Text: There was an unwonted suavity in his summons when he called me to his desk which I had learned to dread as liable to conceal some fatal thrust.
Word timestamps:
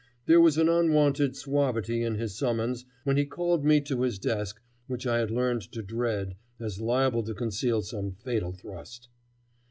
There 0.25 0.41
was 0.41 0.57
an 0.57 0.67
unwonted 0.67 1.35
suavity 1.35 2.01
in 2.01 2.15
his 2.15 2.33
summons 2.35 2.85
when 3.03 3.17
he 3.17 3.25
called 3.27 3.63
me 3.63 3.79
to 3.81 4.01
his 4.01 4.17
desk 4.17 4.59
which 4.87 5.05
I 5.05 5.19
had 5.19 5.29
learned 5.29 5.61
to 5.73 5.83
dread 5.83 6.37
as 6.59 6.81
liable 6.81 7.21
to 7.21 7.35
conceal 7.35 7.83
some 7.83 8.13
fatal 8.13 8.51
thrust. 8.51 9.09